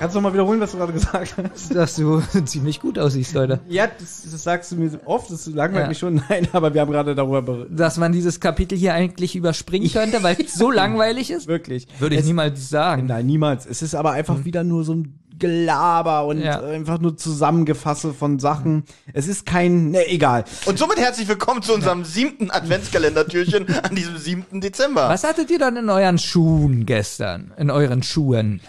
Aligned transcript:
Kannst 0.00 0.16
du 0.16 0.20
noch 0.20 0.30
mal 0.30 0.32
wiederholen, 0.32 0.58
was 0.60 0.70
du 0.72 0.78
gerade 0.78 0.94
gesagt 0.94 1.34
hast? 1.52 1.74
Dass 1.74 1.96
du 1.96 2.20
ziemlich 2.46 2.80
gut 2.80 2.98
aussiehst 2.98 3.34
heute. 3.34 3.60
Ja, 3.68 3.86
das, 3.86 4.22
das 4.32 4.42
sagst 4.42 4.72
du 4.72 4.76
mir 4.76 4.98
oft, 5.04 5.30
das 5.30 5.44
langweilt 5.46 5.82
Ja. 5.84 5.88
mich 5.88 5.98
schon. 5.98 6.22
Nein, 6.30 6.48
aber 6.52 6.72
wir 6.72 6.80
haben 6.80 6.90
gerade 6.90 7.14
darüber 7.14 7.42
berichtet. 7.42 7.78
Dass 7.78 7.98
man 7.98 8.10
dieses 8.10 8.40
Kapitel 8.40 8.78
hier 8.78 8.94
eigentlich 8.94 9.36
überspringen 9.36 9.92
könnte, 9.92 10.22
weil 10.22 10.38
es 10.40 10.54
so 10.54 10.70
langweilig 10.72 11.30
ist? 11.30 11.48
Wirklich. 11.48 11.86
Würde 11.98 12.14
ich 12.14 12.22
es, 12.22 12.26
niemals 12.26 12.70
sagen. 12.70 13.04
Nein, 13.06 13.26
niemals. 13.26 13.66
Es 13.66 13.82
ist 13.82 13.94
aber 13.94 14.12
einfach 14.12 14.42
wieder 14.46 14.64
nur 14.64 14.84
so 14.84 14.94
ein 14.94 15.18
Gelaber 15.38 16.24
und 16.26 16.40
Ja. 16.40 16.62
einfach 16.62 16.98
nur 16.98 17.18
Zusammengefasse 17.18 18.14
von 18.14 18.38
Sachen. 18.38 18.84
Es 19.12 19.28
ist 19.28 19.44
kein, 19.44 19.90
ne, 19.90 20.06
egal. 20.08 20.44
Und 20.64 20.78
somit 20.78 20.98
herzlich 20.98 21.28
willkommen 21.28 21.60
zu 21.60 21.74
unserem 21.74 22.06
siebten 22.06 22.50
Adventskalendertürchen 22.50 23.66
an 23.82 23.94
diesem 23.94 24.16
7. 24.16 24.62
Dezember. 24.62 25.10
Was 25.10 25.24
hattet 25.24 25.50
ihr 25.50 25.58
dann 25.58 25.76
in 25.76 25.90
euren 25.90 26.16
Schuhen 26.16 26.86
gestern? 26.86 27.52
In 27.58 27.70
euren 27.70 28.02
Schuhen? 28.02 28.62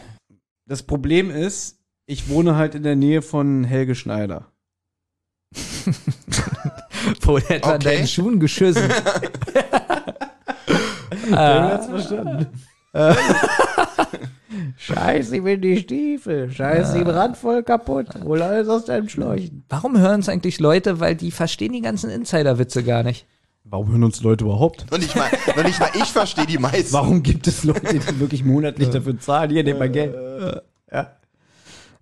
Das 0.71 0.83
Problem 0.83 1.29
ist, 1.29 1.79
ich 2.05 2.29
wohne 2.29 2.55
halt 2.55 2.75
in 2.75 2.83
der 2.83 2.95
Nähe 2.95 3.21
von 3.21 3.65
Helge 3.65 3.93
Schneider. 3.93 4.53
Wo 7.23 7.35
etwa 7.39 7.55
Okay. 7.55 7.75
in 7.75 7.79
deinen 7.81 8.07
Schuhen 8.07 8.39
geschissen? 8.39 8.87
Der 11.29 11.61
hat's 11.73 11.87
verstanden. 11.87 12.47
Scheiße, 14.77 15.35
ich 15.35 15.43
bin 15.43 15.59
die 15.59 15.75
Stiefel. 15.75 16.49
Scheiße, 16.49 17.03
die 17.03 17.09
Rand 17.09 17.35
voll 17.35 17.63
kaputt. 17.63 18.07
Hol 18.23 18.41
alles 18.41 18.69
aus 18.69 18.85
deinem 18.85 19.09
Schläuchen. 19.09 19.65
Warum 19.67 19.99
hören 19.99 20.21
es 20.21 20.29
eigentlich 20.29 20.61
Leute? 20.61 21.01
Weil 21.01 21.15
die 21.15 21.31
verstehen 21.31 21.73
die 21.73 21.81
ganzen 21.81 22.09
Insider-Witze 22.09 22.83
gar 22.83 23.03
nicht. 23.03 23.25
Warum 23.63 23.91
hören 23.91 24.03
uns 24.03 24.21
Leute 24.23 24.43
überhaupt? 24.45 24.89
Noch 24.89 24.97
nicht 24.97 25.15
mal, 25.15 25.29
noch 25.55 25.63
nicht 25.63 25.79
mal 25.79 25.89
ich 25.93 26.05
verstehe 26.05 26.45
die 26.45 26.57
meisten. 26.57 26.93
Warum 26.93 27.21
gibt 27.21 27.45
es 27.47 27.63
Leute, 27.63 27.99
die 27.99 28.19
wirklich 28.19 28.43
monatlich 28.43 28.89
dafür 28.89 29.19
zahlen? 29.19 29.51
Hier, 29.51 29.63
nehmt 29.63 29.79
mal 29.79 29.89
Geld. 29.89 30.15
Ja. 30.91 31.11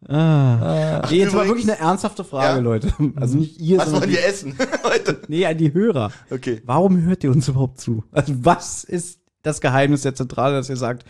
Ah. 0.07 1.01
Nee, 1.09 1.17
jetzt 1.17 1.33
übrigens- 1.33 1.47
wirklich 1.49 1.69
eine 1.69 1.77
ernsthafte 1.79 2.23
Frage, 2.23 2.57
Ja? 2.57 2.63
Leute. 2.63 2.93
Also 3.17 3.37
nicht 3.37 3.59
ihr, 3.59 3.79
Was 3.79 3.91
wollen 3.91 4.09
wir 4.09 4.25
essen 4.25 4.55
heute? 4.83 5.19
nee, 5.27 5.45
an 5.45 5.57
die 5.57 5.73
Hörer. 5.73 6.11
Okay. 6.31 6.61
Warum 6.65 7.01
hört 7.03 7.23
ihr 7.23 7.31
uns 7.31 7.47
überhaupt 7.49 7.81
zu? 7.81 8.03
Also 8.11 8.33
was 8.43 8.83
ist 8.85 9.19
das 9.43 9.59
Geheimnis 9.59 10.03
der 10.03 10.15
Zentrale, 10.15 10.55
dass 10.55 10.69
ihr 10.69 10.77
sagt, 10.77 11.03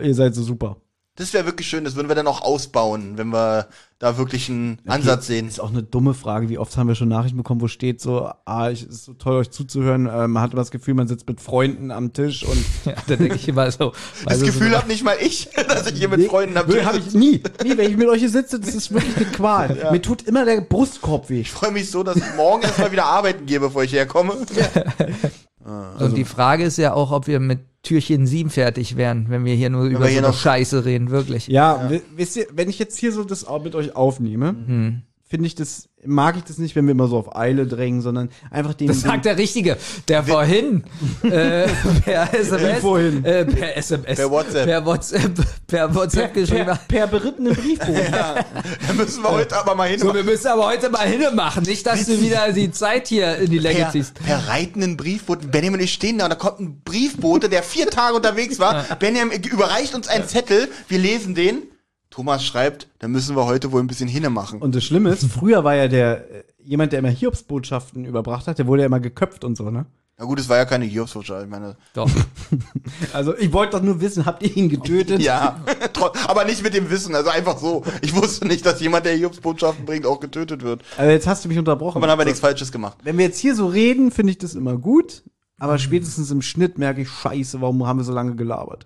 ihr 0.00 0.14
seid 0.14 0.34
so 0.34 0.42
super? 0.42 0.76
Das 1.16 1.32
wäre 1.32 1.46
wirklich 1.46 1.66
schön, 1.66 1.84
das 1.84 1.96
würden 1.96 2.08
wir 2.08 2.14
dann 2.14 2.26
auch 2.26 2.42
ausbauen, 2.42 3.16
wenn 3.16 3.28
wir 3.28 3.68
da 3.98 4.18
wirklich 4.18 4.50
einen 4.50 4.78
Ansatz 4.86 5.26
sehen. 5.26 5.48
Ist 5.48 5.60
auch 5.60 5.70
eine 5.70 5.82
dumme 5.82 6.12
Frage. 6.12 6.50
Wie 6.50 6.58
oft 6.58 6.76
haben 6.76 6.88
wir 6.88 6.94
schon 6.94 7.08
Nachrichten 7.08 7.38
bekommen, 7.38 7.62
wo 7.62 7.68
steht 7.68 8.02
so, 8.02 8.30
ah, 8.44 8.68
ich, 8.68 8.82
es 8.82 8.88
ist 8.88 9.04
so 9.06 9.14
toll, 9.14 9.36
euch 9.36 9.50
zuzuhören. 9.50 10.06
Äh, 10.06 10.28
man 10.28 10.42
hat 10.42 10.52
immer 10.52 10.60
das 10.60 10.70
Gefühl, 10.70 10.92
man 10.92 11.08
sitzt 11.08 11.26
mit 11.26 11.40
Freunden 11.40 11.90
am 11.90 12.12
Tisch 12.12 12.44
und 12.44 12.62
Ja, 12.84 12.92
da 13.06 13.16
denke 13.16 13.36
ich 13.36 13.48
immer 13.48 13.70
so. 13.70 13.92
Das 14.26 14.42
Gefühl 14.42 14.70
so, 14.70 14.76
habe 14.76 14.88
nicht 14.88 15.02
mal 15.02 15.16
ich, 15.18 15.48
dass 15.68 15.90
ich 15.90 15.98
hier 15.98 16.08
mit 16.08 16.28
Freunden 16.28 16.56
am 16.58 16.68
Tisch 16.68 16.84
hab 16.84 16.96
ich 16.96 17.14
nie. 17.14 17.42
Nie, 17.64 17.78
wenn 17.78 17.90
ich 17.90 17.96
mit 17.96 18.08
euch 18.08 18.20
hier 18.20 18.28
sitze, 18.28 18.60
das 18.60 18.74
ist 18.74 18.92
wirklich 18.92 19.16
eine 19.16 19.26
Qual. 19.26 19.88
Mir 19.92 20.02
tut 20.02 20.22
immer 20.22 20.44
der 20.44 20.60
Brustkorb 20.60 21.30
weh. 21.30 21.40
Ich 21.40 21.50
freue 21.50 21.72
mich 21.72 21.90
so, 21.90 22.02
dass 22.02 22.16
ich 22.16 22.34
morgen 22.36 22.62
erstmal 22.62 22.92
wieder 22.92 23.06
arbeiten 23.06 23.46
gehe, 23.46 23.60
bevor 23.60 23.82
ich 23.82 23.92
herkomme. 23.92 24.36
Und 25.98 26.16
die 26.16 26.24
Frage 26.24 26.64
ist 26.64 26.78
ja 26.78 26.92
auch, 26.94 27.10
ob 27.12 27.26
wir 27.26 27.40
mit 27.40 27.60
Türchen 27.82 28.26
7 28.26 28.50
fertig 28.50 28.96
wären, 28.96 29.26
wenn 29.28 29.44
wir 29.44 29.54
hier 29.54 29.70
nur 29.70 29.84
über 29.84 30.08
wir 30.08 30.16
so 30.22 30.28
noch- 30.28 30.34
Scheiße 30.38 30.84
reden, 30.84 31.10
wirklich. 31.10 31.46
Ja, 31.46 31.88
wi- 31.88 32.02
wisst 32.16 32.36
ihr, 32.36 32.46
wenn 32.52 32.68
ich 32.68 32.78
jetzt 32.78 32.98
hier 32.98 33.12
so 33.12 33.22
das 33.24 33.46
auch 33.46 33.62
mit 33.62 33.74
euch 33.74 33.94
aufnehme, 33.94 34.52
Mhm. 34.52 35.02
Finde 35.28 35.48
ich 35.48 35.56
das, 35.56 35.88
mag 36.04 36.36
ich 36.36 36.44
das 36.44 36.58
nicht, 36.58 36.76
wenn 36.76 36.86
wir 36.86 36.92
immer 36.92 37.08
so 37.08 37.16
auf 37.18 37.34
Eile 37.34 37.66
drängen, 37.66 38.00
sondern 38.00 38.30
einfach 38.50 38.74
den. 38.74 38.86
Das 38.86 39.00
sagt 39.00 39.24
der 39.24 39.36
Richtige, 39.36 39.76
der 40.06 40.22
vorhin 40.22 40.84
äh, 41.22 41.66
per 42.04 42.32
SMS, 42.38 42.78
vorhin? 42.80 43.24
Äh, 43.24 43.44
per 43.44 43.76
SMS, 43.76 44.16
Per 44.16 44.30
WhatsApp. 44.30 44.64
per 44.66 44.86
WhatsApp, 44.86 45.32
per 45.66 45.94
WhatsApp 45.94 46.32
per, 46.32 46.42
geschrieben 46.42 46.64
per, 46.66 46.74
hat. 46.74 46.88
per 46.88 47.06
berittenen 47.08 47.54
Briefbogen. 47.56 48.12
Da 48.12 48.44
müssen 48.94 49.22
wir 49.22 49.30
heute 49.30 49.56
aber 49.56 49.74
mal 49.74 49.88
hin. 49.88 49.98
So, 49.98 50.14
wir 50.14 50.22
müssen 50.22 50.46
aber 50.46 50.66
heute 50.66 50.90
mal 50.90 51.08
hinne 51.08 51.32
machen, 51.32 51.64
nicht, 51.64 51.84
dass 51.86 52.06
du 52.06 52.20
wieder 52.20 52.52
die 52.52 52.70
Zeit 52.70 53.08
hier 53.08 53.36
in 53.38 53.50
die 53.50 53.58
Länge 53.58 53.80
per, 53.80 53.90
ziehst. 53.90 54.14
per 54.14 54.46
reitenden 54.46 54.96
Briefboten. 54.96 55.50
Benjamin 55.50 55.80
und 55.80 55.84
ich 55.84 55.92
stehen 55.92 56.18
da 56.18 56.24
und 56.26 56.30
da 56.30 56.36
kommt 56.36 56.60
ein 56.60 56.82
Briefbote, 56.84 57.48
der 57.48 57.64
vier 57.64 57.90
Tage 57.90 58.14
unterwegs 58.14 58.60
war. 58.60 58.84
Benjamin 59.00 59.42
überreicht 59.42 59.94
uns 59.94 60.06
einen 60.06 60.28
Zettel. 60.28 60.68
Wir 60.88 60.98
lesen 60.98 61.34
den. 61.34 61.62
Thomas 62.16 62.42
schreibt, 62.42 62.88
da 63.00 63.08
müssen 63.08 63.36
wir 63.36 63.44
heute 63.44 63.72
wohl 63.72 63.82
ein 63.82 63.88
bisschen 63.88 64.08
hinne 64.08 64.30
machen. 64.30 64.62
Und 64.62 64.74
das 64.74 64.84
Schlimme 64.84 65.10
ist, 65.10 65.26
früher 65.30 65.64
war 65.64 65.74
ja 65.74 65.86
der, 65.86 66.30
äh, 66.30 66.44
jemand, 66.64 66.92
der 66.92 67.00
immer 67.00 67.10
Hiobsbotschaften 67.10 68.06
überbracht 68.06 68.46
hat, 68.46 68.58
der 68.58 68.66
wurde 68.66 68.80
ja 68.80 68.86
immer 68.86 69.00
geköpft 69.00 69.44
und 69.44 69.54
so, 69.54 69.68
ne? 69.68 69.84
Na 70.16 70.24
gut, 70.24 70.40
es 70.40 70.48
war 70.48 70.56
ja 70.56 70.64
keine 70.64 70.86
Hiobsbotschaft. 70.86 71.44
Ich 71.44 71.50
meine, 71.50 71.76
Doch. 71.92 72.08
Also, 73.12 73.36
ich 73.36 73.52
wollte 73.52 73.72
doch 73.72 73.82
nur 73.82 74.00
wissen, 74.00 74.24
habt 74.24 74.42
ihr 74.42 74.56
ihn 74.56 74.70
getötet? 74.70 75.20
ja, 75.20 75.60
aber 76.26 76.46
nicht 76.46 76.62
mit 76.62 76.72
dem 76.72 76.88
Wissen, 76.88 77.14
also 77.14 77.28
einfach 77.28 77.58
so. 77.58 77.84
Ich 78.00 78.16
wusste 78.16 78.46
nicht, 78.46 78.64
dass 78.64 78.80
jemand, 78.80 79.04
der 79.04 79.12
Hiobsbotschaften 79.14 79.84
bringt, 79.84 80.06
auch 80.06 80.18
getötet 80.18 80.62
wird. 80.62 80.82
Also, 80.96 81.10
jetzt 81.10 81.26
hast 81.26 81.44
du 81.44 81.50
mich 81.50 81.58
unterbrochen. 81.58 81.98
Aber 81.98 82.06
dann 82.06 82.12
haben 82.12 82.20
wir 82.20 82.24
nichts 82.24 82.40
Falsches 82.40 82.72
gemacht. 82.72 82.96
Wenn 83.02 83.18
wir 83.18 83.26
jetzt 83.26 83.40
hier 83.40 83.54
so 83.54 83.66
reden, 83.66 84.10
finde 84.10 84.30
ich 84.30 84.38
das 84.38 84.54
immer 84.54 84.78
gut. 84.78 85.22
Aber 85.58 85.78
spätestens 85.78 86.30
im 86.30 86.42
Schnitt 86.42 86.76
merke 86.76 87.00
ich, 87.02 87.08
scheiße, 87.08 87.60
warum 87.62 87.86
haben 87.86 87.98
wir 87.98 88.04
so 88.04 88.12
lange 88.12 88.36
gelabert? 88.36 88.84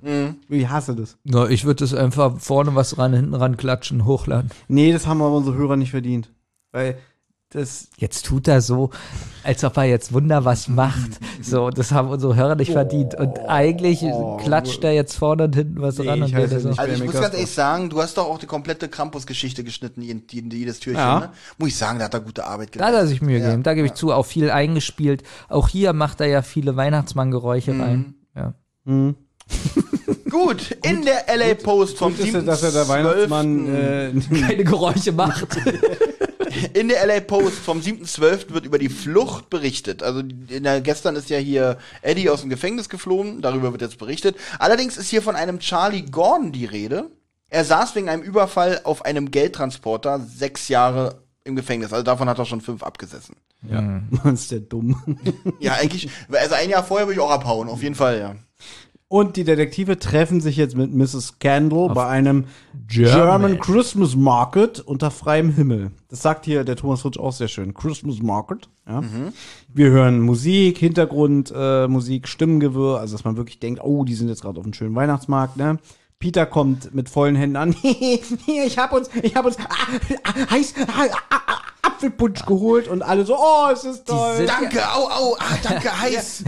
Ich 0.49 0.69
hasse 0.69 0.95
das. 0.95 1.19
No, 1.25 1.47
ich 1.47 1.65
würde 1.65 1.81
das 1.85 1.95
einfach 1.95 2.39
vorne 2.39 2.75
was 2.77 2.97
ran, 2.97 3.13
hinten 3.13 3.35
ran 3.35 3.57
klatschen, 3.57 4.05
hochladen. 4.05 4.51
Nee, 4.69 4.93
das 4.93 5.07
haben 5.07 5.21
aber 5.21 5.37
unsere 5.37 5.57
Hörer 5.57 5.77
nicht 5.77 5.91
verdient. 5.91 6.33
Weil 6.73 6.97
das, 7.53 7.89
Jetzt 7.97 8.27
tut 8.27 8.47
er 8.49 8.61
so, 8.61 8.91
als 9.43 9.65
ob 9.65 9.77
er 9.77 9.85
jetzt 9.85 10.13
Wunder 10.13 10.45
was 10.45 10.69
macht. 10.69 11.19
So, 11.43 11.71
das 11.71 11.91
haben 11.91 12.09
unsere 12.09 12.37
Hörer 12.37 12.55
nicht 12.55 12.71
verdient. 12.71 13.15
Und 13.17 13.39
eigentlich 13.49 14.05
klatscht 14.45 14.85
er 14.85 14.93
jetzt 14.93 15.17
vorne 15.17 15.45
und 15.45 15.57
hinten 15.57 15.83
was 15.83 15.99
Nee, 15.99 16.09
ran 16.09 16.23
und 16.23 16.29
ich 16.29 16.35
heiße 16.35 16.47
redet 16.47 16.63
so. 16.63 16.69
nicht. 16.69 16.79
Also 16.79 16.93
ich 16.95 17.05
muss 17.05 17.21
ganz 17.21 17.35
ehrlich 17.35 17.51
sagen, 17.51 17.91
du 17.91 18.01
hast 18.01 18.17
doch 18.19 18.27
auch 18.27 18.39
die 18.39 18.47
komplette 18.47 18.89
Krampus-Geschichte 18.89 19.65
geschnitten, 19.65 20.01
jedes 20.03 20.79
Türchen, 20.81 21.01
Ja. 21.01 21.19
ne? 21.21 21.31
Muss 21.59 21.71
ich 21.71 21.77
sagen, 21.77 21.99
da 21.99 22.05
hat 22.05 22.15
er 22.15 22.21
gute 22.21 22.47
Arbeit 22.47 22.71
Da 22.79 22.87
hat 22.87 22.95
er 22.95 23.07
sich 23.09 23.21
Mühe 23.21 23.39
Ja. 23.39 23.45
gegeben. 23.47 23.63
Da 23.65 23.75
gebe 23.75 23.87
ich 23.89 23.95
zu, 23.95 24.13
auch 24.13 24.27
viel 24.27 24.51
eingespielt. 24.51 25.25
Auch 25.49 25.67
hier 25.69 25.93
macht 25.93 26.21
er 26.21 26.29
ja 26.29 26.43
viele 26.43 26.77
Weihnachtsmann-Geräusche 26.77 27.73
Mhm. 27.73 27.81
rein. 27.81 28.15
Ja. 28.37 28.55
Gut, 30.31 30.77
in 30.85 31.05
der 31.05 31.25
LA 31.37 31.55
Post 31.55 31.99
vom 31.99 32.15
gut 32.17 32.25
ist 32.25 32.33
ja, 32.35 32.41
dass 32.43 32.63
er 32.63 32.71
der 32.71 32.85
7.12. 32.85 32.89
Weihnachtsmann 32.89 33.75
äh, 33.75 34.13
Keine 34.47 34.63
Geräusche 34.65 35.11
macht. 35.13 35.49
In 36.75 36.89
der 36.89 37.07
LA 37.07 37.21
Post 37.21 37.59
vom 37.59 37.81
7.12. 37.81 38.53
wird 38.53 38.67
über 38.67 38.79
die 38.79 38.89
Flucht 38.89 39.51
berichtet. 39.51 40.03
Also 40.03 40.21
in 40.21 40.63
der, 40.63 40.81
gestern 40.81 41.17
ist 41.17 41.31
ja 41.31 41.39
hier 41.39 41.79
Eddie 42.03 42.31
aus 42.31 42.41
dem 42.41 42.51
Gefängnis 42.51 42.89
geflohen, 42.89 43.41
darüber 43.41 43.73
wird 43.73 43.83
jetzt 43.83 43.99
berichtet. 43.99 44.37
Allerdings 44.59 44.97
ist 44.97 45.11
hier 45.11 45.23
von 45.23 45.37
einem 45.37 45.61
Charlie 45.61 46.03
Gordon 46.03 46.53
die 46.53 46.65
Rede. 46.65 47.11
Er 47.49 47.65
saß 47.65 47.95
wegen 47.95 48.09
einem 48.09 48.23
Überfall 48.23 48.81
auf 48.85 49.05
einem 49.05 49.31
Geldtransporter 49.31 50.21
sechs 50.21 50.69
Jahre 50.69 51.23
im 51.45 51.57
Gefängnis. 51.57 51.93
Also 51.93 52.05
davon 52.05 52.29
hat 52.29 52.39
er 52.39 52.47
schon 52.47 52.61
fünf 52.61 52.83
abgesessen. 52.83 53.37
ja, 53.69 53.81
Mann, 54.11 54.35
ist 54.35 54.51
der 54.51 54.61
dumm. 54.61 55.19
Ja, 55.59 55.75
eigentlich, 55.75 56.09
also 56.31 56.55
ein 56.55 56.71
Jahr 56.71 56.85
vorher 56.85 57.07
würde 57.07 57.21
ich 57.21 57.21
auch 57.21 57.31
abhauen, 57.31 57.69
auf 57.69 57.83
jeden 57.83 57.95
Fall, 57.95 58.19
ja. 58.19 58.37
Und 59.13 59.35
die 59.35 59.43
Detektive 59.43 59.99
treffen 59.99 60.41
sich 60.41 60.57
jetzt 60.57 60.77
mit 60.77 60.95
Mrs. 60.95 61.35
Scandal 61.35 61.89
bei 61.89 62.07
einem 62.07 62.45
German. 62.87 63.41
German 63.41 63.59
Christmas 63.59 64.15
Market 64.15 64.79
unter 64.79 65.11
freiem 65.11 65.51
Himmel. 65.51 65.91
Das 66.09 66.23
sagt 66.23 66.45
hier 66.45 66.63
der 66.63 66.77
Thomas 66.77 67.05
Rutsch 67.05 67.19
auch 67.19 67.33
sehr 67.33 67.49
schön. 67.49 67.75
Christmas 67.75 68.23
Market. 68.23 68.69
Ja. 68.87 69.03
Wir 69.75 69.91
hören 69.91 70.21
Musik, 70.21 70.79
Hintergrund, 70.79 71.51
äh, 71.51 71.89
Stimmengewirr, 72.23 73.01
also 73.01 73.17
dass 73.17 73.25
man 73.25 73.37
wirklich 73.37 73.59
denkt, 73.59 73.81
oh, 73.83 74.05
die 74.05 74.15
sind 74.15 74.29
jetzt 74.29 74.43
gerade 74.43 74.61
auf 74.61 74.65
einem 74.65 74.75
schönen 74.75 74.95
Weihnachtsmarkt, 74.95 75.57
ne? 75.57 75.81
Peter 76.21 76.47
kommt 76.47 76.95
mit 76.95 77.09
vollen 77.09 77.35
Händen 77.35 77.57
an. 77.57 77.75
Ich 77.83 78.79
hab 78.79 78.93
uns, 78.93 79.11
ich 79.23 79.35
hab 79.35 79.45
uns 79.45 79.59
ah, 79.59 79.65
ah, 80.23 80.51
heiß 80.51 80.75
ah, 80.87 81.07
ah, 81.31 81.41
ah, 81.49 81.60
Apfelpunsch 82.05 82.47
geholt 82.47 82.89
und 82.89 83.03
alle 83.03 83.27
so, 83.27 83.37
oh, 83.39 83.69
es 83.73 83.85
ist 83.85 84.07
toll. 84.07 84.47
Danke, 84.47 84.81
au, 84.91 85.09
au, 85.09 85.37
ah, 85.39 85.45
danke, 85.63 86.01
heiß. 86.01 86.45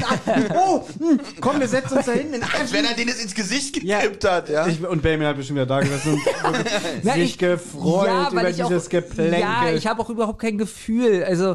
oh, 0.56 0.82
hm, 0.98 1.20
komm, 1.40 1.60
wir 1.60 1.68
setzen 1.68 1.98
uns 1.98 2.06
da 2.06 2.12
hinten 2.12 2.34
in 2.34 2.42
Als 2.42 2.72
wenn 2.72 2.84
er 2.86 2.94
den 2.94 3.08
jetzt 3.08 3.22
ins 3.22 3.34
Gesicht 3.34 3.82
Ja. 3.82 4.00
gekippt 4.00 4.24
hat, 4.24 4.48
ja. 4.48 4.66
Ich, 4.66 4.84
und 4.86 5.02
Benjamin 5.02 5.26
hat 5.28 5.36
bestimmt 5.36 5.56
wieder 5.58 5.66
da 5.66 5.80
gesessen 5.80 6.14
und 6.14 6.20
Na, 7.02 7.14
sich 7.14 7.22
ich- 7.24 7.38
gefreut 7.38 8.06
Ja, 8.06 8.30
über 8.30 8.42
auch- 8.42 8.46
dieses 8.68 8.88
Geplänkel. 8.88 9.40
Ja, 9.40 9.70
ich 9.70 9.86
habe 9.86 10.00
auch 10.00 10.08
überhaupt 10.08 10.40
kein 10.40 10.56
Gefühl. 10.56 11.22
Also, 11.24 11.52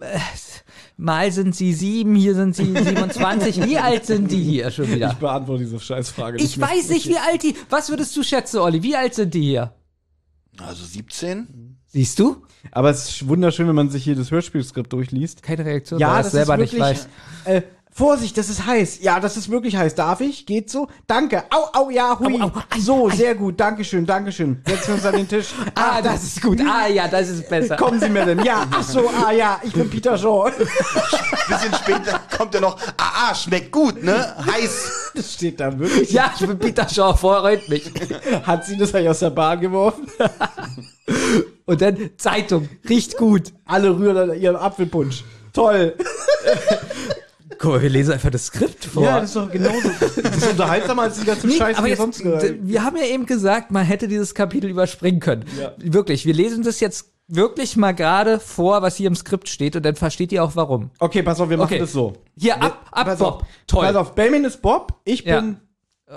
äh, 0.00 0.18
mal 0.96 1.30
sind 1.30 1.54
sie 1.54 1.74
sieben, 1.74 2.14
hier 2.14 2.34
sind 2.34 2.56
sie 2.56 2.64
27. 2.72 3.62
Wie 3.66 3.76
alt 3.78 4.06
sind 4.06 4.30
die 4.30 4.42
hier 4.42 4.70
schon 4.70 4.90
wieder? 4.90 5.08
Ich 5.10 5.18
beantworte 5.18 5.64
diese 5.64 5.78
Scheißfrage 5.80 6.38
Ich 6.38 6.58
weiß 6.58 6.88
nicht, 6.88 7.08
wie 7.08 7.18
alt 7.18 7.42
die. 7.42 7.54
Was 7.68 7.90
würdest 7.90 8.16
du 8.16 8.22
schätzen, 8.22 8.58
Olli? 8.60 8.82
Wie 8.82 8.96
alt 8.96 9.14
sind 9.14 9.34
die 9.34 9.42
hier? 9.42 9.74
Also 10.64 10.84
17? 10.84 11.48
Siehst 11.94 12.18
du? 12.18 12.42
Aber 12.72 12.90
es 12.90 13.08
ist 13.08 13.28
wunderschön, 13.28 13.68
wenn 13.68 13.76
man 13.76 13.88
sich 13.88 14.02
hier 14.02 14.16
das 14.16 14.32
Hörspielskript 14.32 14.92
durchliest. 14.92 15.44
Keine 15.44 15.64
Reaktion, 15.64 16.00
Ja, 16.00 16.14
weil 16.14 16.22
das 16.24 16.32
selber 16.32 16.54
ist 16.54 16.60
nicht 16.60 16.72
wirklich, 16.72 16.98
weiß. 16.98 17.08
Äh, 17.44 17.62
Vorsicht, 17.92 18.36
das 18.36 18.48
ist 18.48 18.66
heiß. 18.66 18.98
Ja, 19.02 19.20
das 19.20 19.36
ist 19.36 19.48
wirklich 19.48 19.76
heiß. 19.76 19.94
Darf 19.94 20.20
ich? 20.20 20.44
Geht 20.44 20.68
so? 20.68 20.88
Danke. 21.06 21.44
Au, 21.50 21.68
au, 21.72 21.90
ja, 21.90 22.18
hui. 22.18 22.42
Au, 22.42 22.46
au, 22.46 22.52
ei, 22.68 22.80
so, 22.80 23.08
sehr 23.10 23.36
gut. 23.36 23.60
Dankeschön, 23.60 24.04
Dankeschön. 24.04 24.60
Setzen 24.66 24.88
wir 24.88 24.94
uns 24.96 25.06
an 25.06 25.14
den 25.14 25.28
Tisch. 25.28 25.46
Ah, 25.76 26.02
das 26.02 26.24
ist 26.24 26.42
gut. 26.42 26.60
Ah, 26.62 26.88
ja, 26.88 27.06
das 27.06 27.28
ist 27.28 27.48
besser. 27.48 27.76
Kommen 27.76 28.00
Sie, 28.00 28.08
Madame. 28.08 28.44
Ja, 28.44 28.66
ach 28.72 28.82
so, 28.82 29.08
ah 29.08 29.30
ja, 29.30 29.60
ich 29.62 29.72
bin 29.72 29.88
Peter 29.88 30.18
Shaw. 30.18 30.50
Bisschen 30.58 31.74
später 31.80 32.20
kommt 32.36 32.54
ja 32.54 32.60
noch, 32.60 32.76
ah, 32.96 33.28
ah, 33.30 33.34
schmeckt 33.36 33.70
gut, 33.70 34.02
ne? 34.02 34.34
Heiß. 34.44 35.12
Das 35.14 35.32
steht 35.34 35.60
da 35.60 35.78
wirklich. 35.78 36.10
Ja, 36.10 36.32
ich 36.36 36.44
bin 36.44 36.58
Peter 36.58 36.88
Shaw, 36.88 37.14
freut 37.16 37.68
mich. 37.68 37.88
Hat 38.42 38.66
sie 38.66 38.76
das 38.76 38.92
eigentlich 38.92 39.10
aus 39.10 39.20
der 39.20 39.30
Bahn 39.30 39.60
geworfen? 39.60 40.08
Und 41.66 41.80
dann 41.80 42.10
Zeitung, 42.16 42.68
riecht 42.88 43.16
gut. 43.16 43.52
Alle 43.64 43.96
rühren 43.98 44.30
an 44.30 44.38
ihrem 44.40 44.56
Apfelpunsch. 44.56 45.24
Toll. 45.52 45.94
Guck 47.58 47.72
mal, 47.72 47.82
wir 47.82 47.88
lesen 47.90 48.12
einfach 48.12 48.30
das 48.30 48.46
Skript 48.46 48.84
vor. 48.84 49.04
Ja, 49.04 49.20
das 49.20 49.30
ist 49.30 49.36
doch 49.36 49.50
genauso. 49.50 49.88
Das 50.00 50.36
ist 50.36 50.50
unterhaltsamer 50.50 51.02
als 51.02 51.20
die 51.20 51.26
ganze 51.26 51.46
Nee, 51.46 51.54
Scheiße, 51.56 51.78
aber 51.78 51.86
die 51.86 51.90
jetzt, 51.90 51.98
sonst 52.00 52.22
gehört. 52.22 52.44
wir 52.60 52.82
haben 52.84 52.96
ja 52.96 53.04
eben 53.04 53.26
gesagt, 53.26 53.70
man 53.70 53.84
hätte 53.84 54.08
dieses 54.08 54.34
Kapitel 54.34 54.68
überspringen 54.68 55.20
können. 55.20 55.44
Wirklich, 55.78 56.26
wir 56.26 56.34
lesen 56.34 56.64
das 56.64 56.80
jetzt 56.80 57.12
wirklich 57.28 57.76
mal 57.76 57.92
gerade 57.92 58.40
vor, 58.40 58.82
was 58.82 58.96
hier 58.96 59.06
im 59.06 59.14
Skript 59.14 59.48
steht 59.48 59.76
und 59.76 59.84
dann 59.84 59.94
versteht 59.94 60.32
ihr 60.32 60.42
auch 60.44 60.56
warum. 60.56 60.90
Okay, 60.98 61.22
pass 61.22 61.40
auf, 61.40 61.48
wir 61.48 61.56
machen 61.56 61.66
Okay. 61.66 61.78
das 61.78 61.92
so. 61.92 62.14
Hier, 62.36 62.60
ab, 62.60 62.86
ab, 62.90 63.06
Pass 63.06 63.18
Bob. 63.18 63.28
auf. 63.42 63.42
Toll. 63.66 63.86
Pass 63.86 63.96
auf, 63.96 64.14
Benjamin 64.14 64.44
ist 64.44 64.60
Bob, 64.60 64.92
ich 65.04 65.24
Ja. 65.24 65.42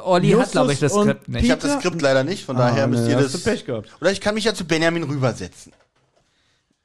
Olli 0.04 0.32
hat, 0.32 0.52
glaube 0.52 0.74
ich, 0.74 0.80
das 0.80 0.92
Justus 0.94 1.04
Skript 1.10 1.28
nicht. 1.30 1.44
Ich 1.46 1.52
habe 1.52 1.62
das? 1.62 1.80
Skript 1.80 2.02
leider 2.02 2.24
nicht, 2.24 2.46
von 2.46 2.56
daher 2.56 2.84
Ah, 2.84 2.88
müsst 2.88 3.04
nee, 3.04 3.12
ihr 3.12 3.18
hast 3.18 3.34
das. 3.34 3.44
du 3.44 3.50
Pech 3.50 3.66
gehabt. 3.66 3.90
Oder 4.02 4.12
ich 4.12 4.22
kann 4.22 4.36
mich 4.36 4.44
ja 4.44 4.54
zu 4.54 4.66
Benjamin 4.66 5.04
rübersetzen. 5.04 5.72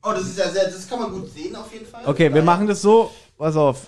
Oh, 0.03 0.11
das 0.12 0.23
ist 0.23 0.38
ja 0.38 0.49
sehr, 0.50 0.64
das 0.64 0.88
kann 0.88 0.99
man 0.99 1.12
gut 1.12 1.31
sehen 1.32 1.55
auf 1.55 1.73
jeden 1.73 1.87
Fall. 1.87 2.03
Okay, 2.06 2.32
wir 2.32 2.43
machen 2.43 2.67
das 2.67 2.82
so. 2.82 3.11
Pass 3.38 3.56
auf. 3.56 3.87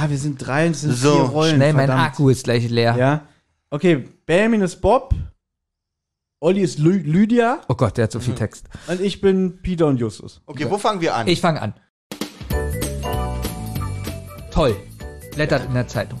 Ah, 0.00 0.08
wir 0.08 0.18
sind 0.18 0.38
drei 0.44 0.66
und 0.66 0.72
es 0.72 0.80
sind 0.82 0.94
So, 0.94 1.12
vier 1.14 1.22
Rollen. 1.24 1.56
Schnell, 1.56 1.72
mein 1.72 1.86
verdammt. 1.86 2.08
Akku 2.12 2.28
ist 2.30 2.44
gleich 2.44 2.68
leer. 2.68 2.96
Ja. 2.96 3.22
Okay, 3.70 4.08
Benjamin 4.26 4.62
ist 4.62 4.80
Bob, 4.80 5.12
Olli 6.40 6.60
ist 6.62 6.78
Lü 6.78 6.98
Lydia 6.98 7.60
Oh 7.68 7.74
Gott, 7.74 7.96
der 7.96 8.04
hat 8.04 8.12
so 8.12 8.20
viel 8.20 8.34
Text. 8.34 8.66
und 8.88 9.00
ich 9.00 9.20
bin 9.20 9.60
Peter 9.62 9.86
und 9.86 9.98
Justus. 9.98 10.40
Okay, 10.46 10.66
wo 10.70 10.78
fangen 10.78 11.00
wir 11.00 11.14
an? 11.14 11.26
Ich 11.26 11.40
fange 11.40 11.62
an. 11.62 11.74
Toll. 14.50 14.76
Blättert 15.34 15.64
in 15.66 15.74
der 15.74 15.86
Zeitung. 15.88 16.20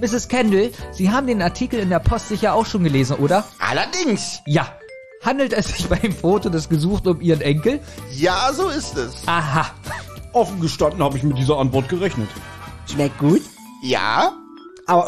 Mrs. 0.00 0.28
Kendall, 0.28 0.70
Sie 0.92 1.10
haben 1.10 1.26
den 1.26 1.42
Artikel 1.42 1.78
in 1.78 1.90
der 1.90 1.98
Post 1.98 2.28
sicher 2.28 2.54
auch 2.54 2.66
schon 2.66 2.84
gelesen, 2.84 3.16
oder? 3.16 3.44
Allerdings. 3.58 4.40
Ja. 4.46 4.66
Handelt 5.22 5.52
es 5.54 5.68
sich 5.68 5.88
bei 5.88 5.96
dem 5.96 6.12
Foto 6.12 6.50
des 6.50 6.68
Gesuchten 6.68 7.08
um 7.12 7.20
Ihren 7.20 7.40
Enkel? 7.40 7.80
Ja, 8.10 8.52
so 8.52 8.68
ist 8.68 8.96
es. 8.96 9.26
Aha. 9.26 9.70
Offen 10.32 10.60
gestanden 10.60 11.02
habe 11.02 11.16
ich 11.16 11.22
mit 11.22 11.38
dieser 11.38 11.56
Antwort 11.56 11.88
gerechnet. 11.88 12.28
Schmeckt 12.90 13.18
gut? 13.18 13.40
Ja. 13.82 14.32
Aber 14.86 15.06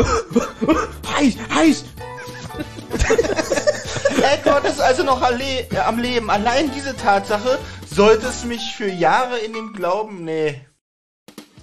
heiß, 1.18 1.34
heiß. 1.54 1.84
Edward 4.32 4.64
ist 4.64 4.80
also 4.80 5.02
noch 5.02 5.20
alle 5.20 5.44
äh, 5.70 5.78
am 5.84 5.98
Leben. 5.98 6.30
Allein 6.30 6.70
diese 6.74 6.96
Tatsache 6.96 7.58
sollte 7.90 8.26
es 8.26 8.44
mich 8.44 8.74
für 8.74 8.88
Jahre 8.88 9.38
in 9.38 9.52
dem 9.52 9.72
Glauben. 9.72 10.24
Nee. 10.24 10.60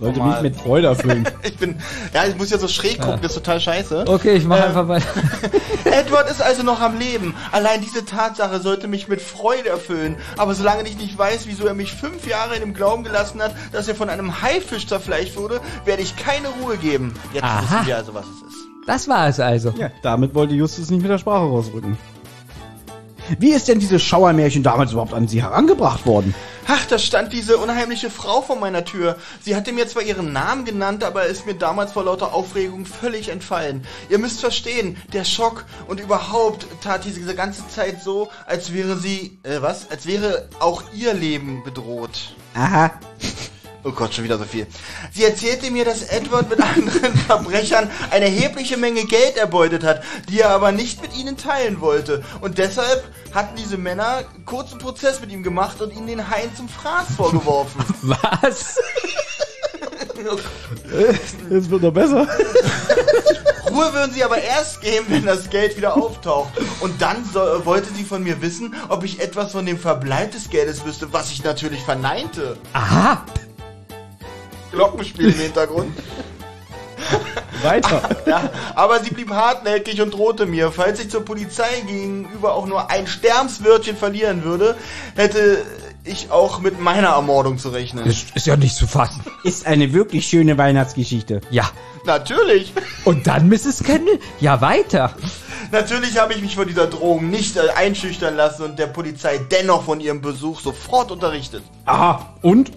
Sollte 0.04 0.20
Normal. 0.20 0.42
mich 0.42 0.52
mit 0.52 0.62
Freude 0.62 0.88
erfüllen. 0.88 1.28
Ich 1.44 1.58
bin. 1.58 1.78
Ja, 2.14 2.26
ich 2.26 2.36
muss 2.38 2.50
ja 2.50 2.58
so 2.58 2.68
schräg 2.68 3.00
gucken, 3.02 3.20
das 3.22 3.32
ist 3.32 3.38
total 3.38 3.60
scheiße. 3.60 4.06
Okay, 4.08 4.36
ich 4.36 4.46
mache 4.46 4.62
Äh, 4.62 4.66
einfach 4.68 4.86
mal. 4.88 5.02
Edward 5.86 6.30
ist 6.30 6.42
also 6.42 6.64
noch 6.64 6.80
am 6.82 6.98
Leben. 6.98 7.36
Allein 7.52 7.82
diese 7.82 8.06
Tatsache 8.06 8.60
sollte 8.62 8.88
mich 8.88 9.08
mit 9.08 9.22
Freude 9.22 9.70
erfüllen. 9.70 10.16
Aber 10.38 10.54
solange 10.56 10.88
ich 10.88 10.98
nicht 10.98 11.18
weiß, 11.18 11.48
wieso 11.48 11.66
er 11.68 11.74
mich 11.74 11.92
fünf 11.94 12.28
Jahre 12.28 12.56
in 12.56 12.62
dem 12.62 12.74
Glauben 12.74 13.04
gelassen 13.04 13.42
hat, 13.42 13.54
dass 13.72 13.88
er 13.88 13.96
von 13.96 14.10
einem 14.10 14.42
Haifisch 14.42 14.88
zerfleischt 14.88 15.36
wurde, 15.38 15.60
werde 15.86 16.02
ich 16.02 16.16
keine 16.16 16.48
Ruhe 16.62 16.78
geben. 16.78 17.14
Jetzt 17.34 17.44
Aha. 17.44 17.62
wissen 17.62 17.88
wir 17.88 17.98
also, 17.98 18.14
was 18.14 18.26
es 18.26 18.48
ist. 18.54 18.64
Das 18.88 19.08
war 19.08 19.28
es 19.28 19.40
also. 19.40 19.74
Ja, 19.78 19.90
damit 20.02 20.36
wollte 20.36 20.54
Justus 20.54 20.90
nicht 20.90 21.02
mit 21.02 21.10
der 21.12 21.18
Sprache 21.18 21.46
rausrücken. 21.46 21.98
Wie 23.40 23.52
ist 23.52 23.68
denn 23.68 23.80
dieses 23.80 24.04
Schauermärchen 24.04 24.64
damals 24.64 24.92
überhaupt 24.92 25.14
an 25.14 25.28
Sie 25.28 25.42
herangebracht 25.42 26.06
worden? 26.06 26.36
Ach, 26.68 26.86
da 26.86 26.98
stand 26.98 27.34
diese 27.34 27.58
unheimliche 27.58 28.10
Frau 28.10 28.42
vor 28.42 28.56
meiner 28.58 28.86
Tür. 28.86 29.18
Sie 29.42 29.56
hatte 29.56 29.74
mir 29.74 29.88
zwar 29.88 30.04
ihren 30.04 30.32
Namen 30.32 30.66
genannt, 30.66 31.04
aber 31.04 31.26
ist 31.26 31.46
mir 31.46 31.56
damals 31.56 31.92
vor 31.92 32.06
lauter 32.06 32.34
Aufregung 32.34 32.86
völlig 32.86 33.30
entfallen. 33.30 33.86
Ihr 34.10 34.18
müsst 34.18 34.40
verstehen, 34.40 34.98
der 35.12 35.26
Schock 35.26 35.66
und 35.88 36.00
überhaupt 36.00 36.66
tat 36.82 37.06
diese, 37.06 37.20
diese 37.20 37.36
ganze 37.36 37.68
Zeit 37.68 38.02
so, 38.02 38.30
als 38.46 38.74
wäre 38.74 38.98
sie, 38.98 39.38
äh, 39.44 39.62
was? 39.62 39.92
Als 39.92 40.06
wäre 40.06 40.48
auch 40.60 40.84
ihr 40.94 41.14
Leben 41.14 41.64
bedroht. 41.64 42.36
Aha. 42.56 42.92
Oh 43.86 43.92
Gott, 43.92 44.14
schon 44.14 44.24
wieder 44.24 44.38
so 44.38 44.46
viel. 44.46 44.66
Sie 45.12 45.24
erzählte 45.24 45.70
mir, 45.70 45.84
dass 45.84 46.04
Edward 46.04 46.50
mit 46.50 46.62
anderen 46.76 47.16
Verbrechern 47.16 47.90
eine 48.12 48.26
erhebliche 48.26 48.78
Menge 48.78 49.04
Geld 49.06 49.36
erbeutet 49.36 49.84
hat, 49.84 50.04
die 50.30 50.40
er 50.40 50.52
aber 50.52 50.72
nicht 50.72 51.02
mit 51.02 51.16
ihnen 51.16 51.38
teilen 51.38 51.82
wollte. 51.82 52.24
Und 52.42 52.58
deshalb 52.58 53.04
hatten 53.34 53.56
diese 53.58 53.78
Männer 53.78 54.24
kurzen 54.46 54.80
Prozess 54.80 55.20
mit 55.20 55.32
ihm 55.32 55.44
gemacht 55.44 55.82
und 55.82 55.94
ihn 55.94 56.08
den 56.08 56.30
Hain 56.30 56.56
zum 56.56 56.70
Fraß 56.70 57.16
vorgeworfen. 57.18 57.84
Was? 58.02 58.80
Es 61.50 61.70
wird 61.70 61.82
noch 61.82 61.92
besser. 61.92 62.26
Ruhe 63.70 63.94
würden 63.94 64.14
sie 64.14 64.24
aber 64.24 64.38
erst 64.42 64.82
geben, 64.82 65.06
wenn 65.10 65.26
das 65.26 65.50
Geld 65.50 65.76
wieder 65.76 65.98
auftaucht. 65.98 66.54
Und 66.80 67.02
dann 67.02 67.26
so, 67.26 67.40
äh, 67.42 67.66
wollte 67.66 67.94
sie 67.94 68.06
von 68.06 68.24
mir 68.24 68.42
wissen, 68.42 68.74
ob 68.88 69.04
ich 69.04 69.20
etwas 69.20 69.52
von 69.52 69.66
dem 69.66 69.78
Verbleib 69.78 70.32
des 70.32 70.50
Geldes 70.50 70.86
wüsste, 70.86 71.12
was 71.12 71.32
ich 71.32 71.44
natürlich 71.44 71.82
verneinte. 71.82 72.56
Aha. 72.72 73.26
Glockenspiel 74.74 75.28
im 75.28 75.40
Hintergrund. 75.40 75.98
Weiter. 77.62 78.02
Ja, 78.26 78.50
aber 78.76 79.00
sie 79.02 79.12
blieb 79.12 79.30
hartnäckig 79.30 80.02
und 80.02 80.14
drohte 80.14 80.46
mir, 80.46 80.72
falls 80.72 81.00
ich 81.00 81.10
zur 81.10 81.26
Polizei 81.26 81.82
gegenüber 81.86 82.54
auch 82.54 82.66
nur 82.66 82.90
ein 82.90 83.06
Sternswörtchen 83.06 83.98
verlieren 83.98 84.44
würde, 84.44 84.76
hätte 85.16 85.62
ich 86.06 86.32
auch 86.32 86.60
mit 86.60 86.80
meiner 86.80 87.10
Ermordung 87.10 87.58
zu 87.58 87.70
rechnen. 87.70 88.06
Das 88.06 88.26
ist 88.34 88.48
ja 88.48 88.56
nicht 88.56 88.76
zu 88.76 88.88
fassen. 88.88 89.24
Ist 89.44 89.66
eine 89.66 89.94
wirklich 89.94 90.26
schöne 90.26 90.58
Weihnachtsgeschichte. 90.58 91.42
Ja. 91.50 91.70
Natürlich. 92.06 92.74
Und 93.06 93.28
dann, 93.28 93.48
Mrs. 93.50 93.84
Kendall? 93.84 94.20
Ja, 94.40 94.62
weiter. 94.62 95.16
Natürlich 95.72 96.18
habe 96.18 96.34
ich 96.34 96.42
mich 96.42 96.56
von 96.56 96.68
dieser 96.68 96.88
Drohung 96.88 97.30
nicht 97.30 97.56
äh, 97.56 97.70
einschüchtern 97.76 98.36
lassen 98.36 98.64
und 98.64 98.80
der 98.80 98.88
Polizei 98.88 99.40
dennoch 99.52 99.84
von 99.84 100.00
ihrem 100.00 100.22
Besuch 100.22 100.60
sofort 100.60 101.12
unterrichtet. 101.12 101.64
Aha. 101.86 102.36
Und? 102.42 102.72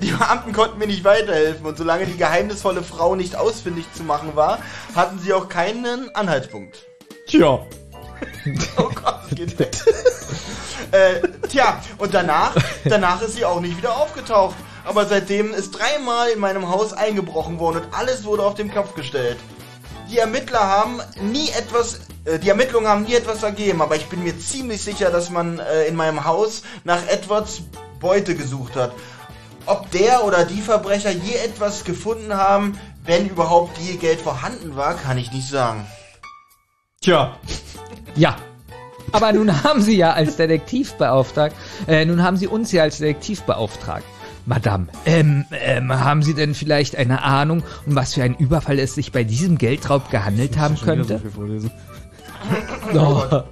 Die 0.00 0.10
Beamten 0.10 0.52
konnten 0.52 0.78
mir 0.78 0.86
nicht 0.86 1.04
weiterhelfen 1.04 1.66
und 1.66 1.76
solange 1.76 2.06
die 2.06 2.16
geheimnisvolle 2.16 2.82
Frau 2.82 3.16
nicht 3.16 3.36
ausfindig 3.36 3.86
zu 3.92 4.04
machen 4.04 4.36
war, 4.36 4.58
hatten 4.94 5.18
sie 5.18 5.32
auch 5.32 5.48
keinen 5.48 6.14
Anhaltspunkt. 6.14 6.86
Tja. 7.26 7.60
Oh 8.76 8.90
Gott, 8.94 9.20
es 9.30 9.36
geht 9.36 9.58
weg. 9.58 9.76
äh, 10.90 11.20
tja, 11.48 11.80
und 11.98 12.14
danach, 12.14 12.52
danach 12.84 13.22
ist 13.22 13.34
sie 13.34 13.44
auch 13.44 13.60
nicht 13.60 13.76
wieder 13.76 13.96
aufgetaucht. 13.96 14.56
Aber 14.84 15.04
seitdem 15.06 15.52
ist 15.52 15.72
dreimal 15.72 16.30
in 16.30 16.40
meinem 16.40 16.68
Haus 16.68 16.92
eingebrochen 16.94 17.60
worden 17.60 17.82
und 17.82 17.94
alles 17.94 18.24
wurde 18.24 18.42
auf 18.42 18.54
den 18.54 18.72
Kopf 18.72 18.94
gestellt. 18.94 19.36
Die 20.10 20.18
Ermittler 20.18 20.60
haben 20.60 21.02
nie 21.20 21.50
etwas, 21.50 22.00
äh, 22.24 22.38
die 22.38 22.48
Ermittlungen 22.48 22.88
haben 22.88 23.02
nie 23.02 23.14
etwas 23.14 23.42
ergeben, 23.42 23.82
aber 23.82 23.96
ich 23.96 24.06
bin 24.06 24.24
mir 24.24 24.38
ziemlich 24.38 24.82
sicher, 24.82 25.10
dass 25.10 25.28
man 25.30 25.58
äh, 25.58 25.84
in 25.84 25.94
meinem 25.94 26.24
Haus 26.24 26.62
nach 26.84 27.06
Edwards 27.06 27.60
Beute 28.00 28.34
gesucht 28.34 28.76
hat. 28.76 28.92
Ob 29.68 29.90
der 29.90 30.24
oder 30.24 30.46
die 30.46 30.62
Verbrecher 30.62 31.10
je 31.10 31.34
etwas 31.34 31.84
gefunden 31.84 32.32
haben, 32.32 32.78
wenn 33.04 33.28
überhaupt 33.28 33.76
je 33.78 33.96
Geld 33.96 34.18
vorhanden 34.18 34.76
war, 34.76 34.94
kann 34.94 35.18
ich 35.18 35.30
nicht 35.30 35.46
sagen. 35.46 35.86
Tja. 37.02 37.36
Ja. 38.16 38.36
Aber 39.12 39.32
nun 39.32 39.62
haben 39.62 39.82
Sie 39.82 39.96
ja 39.96 40.12
als 40.12 40.36
Detektiv 40.36 40.94
beauftragt, 40.94 41.54
äh, 41.86 42.04
nun 42.06 42.22
haben 42.22 42.38
Sie 42.38 42.46
uns 42.46 42.72
ja 42.72 42.82
als 42.82 42.98
Detektiv 42.98 43.42
beauftragt. 43.42 44.04
Madame, 44.46 44.86
ähm, 45.04 45.44
ähm, 45.50 45.92
haben 45.92 46.22
Sie 46.22 46.32
denn 46.32 46.54
vielleicht 46.54 46.96
eine 46.96 47.22
Ahnung, 47.22 47.62
um 47.86 47.94
was 47.94 48.14
für 48.14 48.22
einen 48.22 48.36
Überfall 48.36 48.78
es 48.78 48.94
sich 48.94 49.12
bei 49.12 49.22
diesem 49.22 49.58
Geldraub 49.58 50.10
gehandelt 50.10 50.56
haben 50.56 50.76
könnte? 50.76 51.20
Oh. 52.94 53.42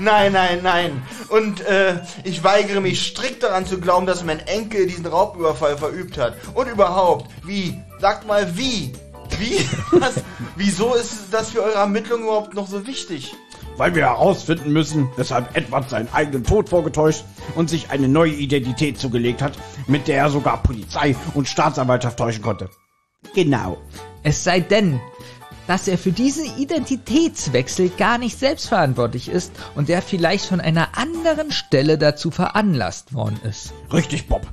Nein, 0.00 0.32
nein, 0.32 0.60
nein. 0.62 1.02
Und 1.28 1.60
äh, 1.60 2.00
ich 2.24 2.42
weigere 2.42 2.80
mich 2.80 3.06
strikt 3.06 3.42
daran 3.42 3.66
zu 3.66 3.78
glauben, 3.78 4.06
dass 4.06 4.24
mein 4.24 4.40
Enkel 4.40 4.86
diesen 4.86 5.04
Raubüberfall 5.04 5.76
verübt 5.76 6.16
hat. 6.16 6.36
Und 6.54 6.68
überhaupt, 6.68 7.30
wie? 7.44 7.78
Sagt 8.00 8.26
mal 8.26 8.56
wie? 8.56 8.94
Wie? 9.38 9.58
Was? 10.00 10.14
Wieso 10.56 10.94
ist 10.94 11.24
das 11.32 11.50
für 11.50 11.62
eure 11.62 11.74
Ermittlungen 11.74 12.24
überhaupt 12.24 12.54
noch 12.54 12.66
so 12.66 12.86
wichtig? 12.86 13.34
Weil 13.76 13.94
wir 13.94 14.04
herausfinden 14.04 14.72
müssen, 14.72 15.10
weshalb 15.16 15.54
Edward 15.54 15.90
seinen 15.90 16.08
eigenen 16.14 16.44
Tod 16.44 16.70
vorgetäuscht 16.70 17.24
und 17.54 17.68
sich 17.68 17.90
eine 17.90 18.08
neue 18.08 18.32
Identität 18.32 18.98
zugelegt 18.98 19.42
hat, 19.42 19.52
mit 19.86 20.08
der 20.08 20.16
er 20.16 20.30
sogar 20.30 20.62
Polizei 20.62 21.14
und 21.34 21.46
Staatsanwaltschaft 21.46 22.18
täuschen 22.18 22.42
konnte. 22.42 22.70
Genau. 23.34 23.76
Es 24.22 24.44
sei 24.44 24.60
denn, 24.60 24.98
dass 25.70 25.86
er 25.86 25.98
für 25.98 26.10
diesen 26.10 26.46
Identitätswechsel 26.58 27.90
gar 27.90 28.18
nicht 28.18 28.36
selbstverantwortlich 28.36 29.28
ist 29.28 29.52
und 29.76 29.88
er 29.88 30.02
vielleicht 30.02 30.46
von 30.46 30.60
einer 30.60 30.98
anderen 30.98 31.52
Stelle 31.52 31.96
dazu 31.96 32.32
veranlasst 32.32 33.14
worden 33.14 33.38
ist. 33.48 33.72
Richtig, 33.92 34.26
Bob. 34.26 34.48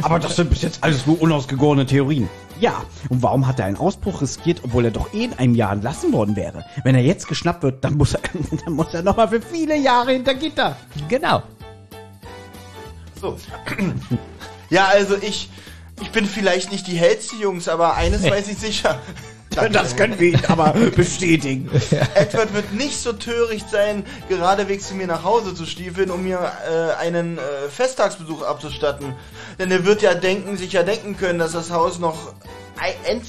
Aber 0.00 0.18
das 0.18 0.36
sind 0.36 0.48
bis 0.48 0.62
jetzt 0.62 0.82
alles 0.82 1.06
nur 1.06 1.20
unausgegorene 1.20 1.84
Theorien. 1.84 2.30
Ja, 2.60 2.82
und 3.10 3.22
warum 3.22 3.46
hat 3.46 3.58
er 3.58 3.66
einen 3.66 3.76
Ausbruch 3.76 4.22
riskiert, 4.22 4.62
obwohl 4.64 4.86
er 4.86 4.90
doch 4.90 5.12
eh 5.12 5.24
in 5.24 5.34
einem 5.34 5.54
Jahr 5.54 5.70
entlassen 5.70 6.14
worden 6.14 6.34
wäre? 6.34 6.64
Wenn 6.82 6.94
er 6.94 7.02
jetzt 7.02 7.28
geschnappt 7.28 7.62
wird, 7.62 7.84
dann 7.84 7.98
muss 7.98 8.14
er, 8.14 8.20
dann 8.64 8.72
muss 8.72 8.94
er 8.94 9.02
nochmal 9.02 9.28
für 9.28 9.42
viele 9.42 9.76
Jahre 9.76 10.12
hinter 10.12 10.34
Gitter. 10.34 10.78
Genau. 11.10 11.42
So. 13.20 13.36
Ja, 14.70 14.86
also 14.86 15.14
ich, 15.20 15.50
ich 16.00 16.10
bin 16.10 16.24
vielleicht 16.24 16.72
nicht 16.72 16.86
die 16.86 16.96
hellste 16.96 17.36
Jungs, 17.36 17.68
aber 17.68 17.96
eines 17.96 18.22
weiß 18.22 18.48
ich 18.48 18.56
sicher. 18.56 18.98
Das 19.66 19.96
können 19.96 20.18
wir 20.18 20.28
ihn 20.28 20.42
aber 20.46 20.72
bestätigen. 20.96 21.70
Edward 22.14 22.54
wird 22.54 22.72
nicht 22.72 22.98
so 23.00 23.12
töricht 23.12 23.70
sein, 23.70 24.04
geradewegs 24.28 24.88
zu 24.88 24.94
mir 24.94 25.06
nach 25.06 25.24
Hause 25.24 25.54
zu 25.54 25.66
stiefeln, 25.66 26.10
um 26.10 26.22
mir 26.22 26.38
äh, 26.38 27.00
einen 27.00 27.38
äh, 27.38 27.40
Festtagsbesuch 27.70 28.42
abzustatten. 28.42 29.14
Denn 29.58 29.70
er 29.70 29.84
wird 29.84 30.02
ja 30.02 30.14
denken, 30.14 30.56
sich 30.56 30.72
ja 30.72 30.82
denken 30.82 31.16
können, 31.16 31.38
dass 31.38 31.52
das 31.52 31.70
Haus 31.70 31.98
noch 31.98 32.32
ein, 32.78 33.20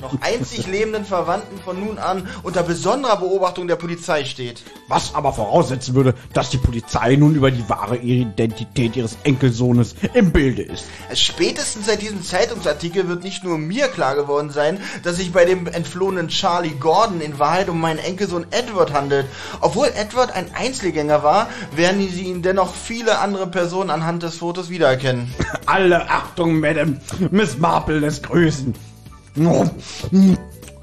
noch 0.00 0.20
einzig 0.20 0.66
lebenden 0.66 1.04
Verwandten 1.04 1.58
von 1.58 1.80
nun 1.80 1.98
an 1.98 2.28
unter 2.42 2.62
besonderer 2.62 3.16
Beobachtung 3.16 3.68
der 3.68 3.76
Polizei 3.76 4.24
steht. 4.24 4.62
Was 4.88 5.14
aber 5.14 5.32
voraussetzen 5.32 5.94
würde, 5.94 6.14
dass 6.32 6.50
die 6.50 6.58
Polizei 6.58 7.16
nun 7.16 7.34
über 7.34 7.50
die 7.50 7.68
wahre 7.68 7.96
Identität 7.96 8.96
ihres 8.96 9.18
Enkelsohnes 9.24 9.94
im 10.14 10.32
Bilde 10.32 10.62
ist. 10.62 10.84
Spätestens 11.14 11.86
seit 11.86 12.02
diesem 12.02 12.22
Zeitungsartikel 12.22 13.08
wird 13.08 13.22
nicht 13.22 13.44
nur 13.44 13.58
mir 13.58 13.88
klar 13.88 14.14
geworden 14.14 14.50
sein, 14.50 14.80
dass 15.02 15.16
sich 15.16 15.32
bei 15.32 15.44
dem 15.44 15.66
entflohenen 15.66 16.28
Charlie 16.28 16.74
Gordon 16.78 17.20
in 17.20 17.38
Wahrheit 17.38 17.68
um 17.68 17.80
meinen 17.80 17.98
Enkelsohn 17.98 18.46
Edward 18.50 18.92
handelt. 18.92 19.26
Obwohl 19.60 19.88
Edward 19.88 20.32
ein 20.32 20.54
Einzelgänger 20.54 21.22
war, 21.22 21.48
werden 21.74 22.00
sie 22.08 22.24
ihn 22.24 22.42
dennoch 22.42 22.74
viele 22.74 23.18
andere 23.18 23.46
Personen 23.46 23.90
anhand 23.90 24.22
des 24.22 24.36
Fotos 24.36 24.70
wiedererkennen. 24.70 25.32
Alle 25.66 26.08
Achtung, 26.10 26.60
Madame. 26.60 27.00
Miss 27.30 27.58
Marple 27.58 27.98
lässt 27.98 28.24
grüßen. 28.24 28.74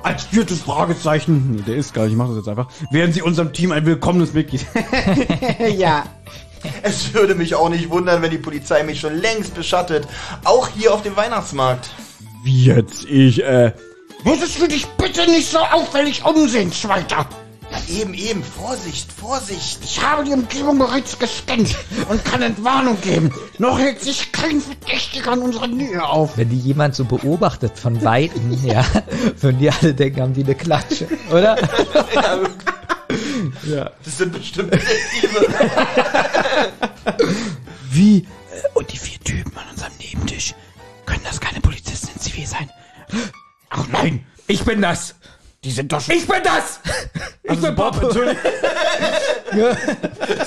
Als 0.04 0.24
viertes 0.26 0.62
Fragezeichen, 0.62 1.64
der 1.66 1.76
ist 1.76 1.94
gar 1.94 2.04
nicht, 2.04 2.12
ich 2.12 2.18
mach 2.18 2.28
das 2.28 2.38
jetzt 2.38 2.48
einfach, 2.48 2.68
werden 2.92 3.12
Sie 3.12 3.22
unserem 3.22 3.54
Team 3.54 3.72
ein 3.72 3.86
willkommenes 3.86 4.34
Mitglied. 4.34 4.66
ja. 5.78 6.04
Es 6.82 7.14
würde 7.14 7.36
mich 7.36 7.56
auch 7.56 7.70
nicht 7.70 7.90
wundern, 7.90 8.22
wenn 8.22 8.32
die 8.32 8.38
Polizei 8.38 8.84
mich 8.84 9.00
schon 9.00 9.16
längst 9.16 9.54
beschattet. 9.54 10.08
Auch 10.44 10.70
hier 10.70 10.94
auf 10.94 11.02
dem 11.02 11.16
Weihnachtsmarkt. 11.16 11.90
Wie 12.44 12.66
jetzt? 12.66 13.06
Ich, 13.06 13.44
äh... 13.44 13.74
Würdest 14.24 14.60
du 14.60 14.68
dich 14.68 14.88
bitte 14.98 15.30
nicht 15.30 15.50
so 15.50 15.60
auffällig 15.60 16.26
umsehen, 16.26 16.72
Schweiter? 16.72 17.28
Eben, 17.88 18.14
eben. 18.14 18.44
Vorsicht, 18.44 19.12
Vorsicht. 19.12 19.80
Ich 19.84 20.02
habe 20.04 20.24
die 20.24 20.32
Umgebung 20.34 20.80
bereits 20.80 21.18
gescannt 21.20 21.76
und 22.10 22.24
kann 22.26 22.42
Entwarnung 22.42 23.00
geben. 23.02 23.32
Noch 23.60 23.78
hält 23.78 24.02
sich 24.02 24.32
kein 24.32 24.60
Verdächtiger 24.60 25.32
an 25.34 25.40
unserer 25.40 25.68
Nähe 25.68 26.04
auf. 26.04 26.38
Wenn 26.38 26.50
die 26.50 26.58
jemand 26.60 26.96
so 26.96 27.06
beobachtet 27.06 27.78
von 27.78 28.04
Weitem, 28.04 28.52
ja, 28.66 28.84
würden 29.40 29.60
die 29.60 29.70
alle 29.70 29.94
denken, 29.94 30.22
haben 30.22 30.34
die 30.34 30.44
eine 30.44 30.56
Klatsche, 30.56 31.08
oder? 31.30 31.58
Ja, 32.14 32.40
ja. 33.76 33.92
Das 34.04 34.18
sind 34.18 34.34
bestimmt 34.34 34.74
Detektive. 34.74 35.48
Wie? 37.92 38.18
Äh, 38.18 38.24
Und 38.74 38.92
die 38.92 38.98
vier 38.98 39.20
Typen 39.20 39.56
an 39.58 39.66
unserem 39.72 39.94
Nebentisch. 40.00 40.54
Können 41.06 41.22
das 41.24 41.40
keine 41.40 41.62
Polizisten 41.62 42.10
in 42.16 42.20
Zivil 42.20 42.48
sein? 42.48 42.70
Ach 43.70 43.86
nein, 43.92 44.26
Ich 44.48 44.64
bin 44.64 44.82
das! 44.82 45.14
die 45.64 45.72
sind 45.72 45.92
doch 45.92 46.00
schon... 46.00 46.16
Ich 46.16 46.28
bin 46.28 46.38
das! 46.44 46.80
Ich 47.48 47.62
bin 47.62 47.76
Bob! 47.76 48.02
Entschuldigung. 48.02 48.38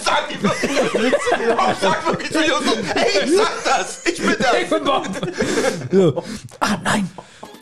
Sag 0.05 0.29
die 0.29 0.43
wirklich. 0.43 1.13
Oh, 1.51 1.73
sag 1.81 2.07
wirklich 2.07 2.31
zu 2.31 2.41
Justus. 2.41 2.79
Hey, 2.95 3.25
ich 3.25 3.37
sag 3.37 3.65
das. 3.65 4.03
Ich 4.07 4.21
bin 4.21 4.37
das. 4.39 4.55
Ich 4.63 4.71
bin 4.71 4.85
Bob! 4.85 6.25
Ah 6.61 6.77
nein, 6.83 7.09